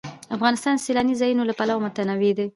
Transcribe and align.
افغانستان 0.35 0.75
د 0.77 0.83
سیلانی 0.85 1.15
ځایونه 1.21 1.43
له 1.45 1.53
پلوه 1.59 1.81
متنوع 1.83 2.31
دی. 2.37 2.47